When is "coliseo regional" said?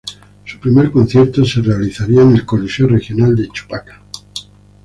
2.43-3.35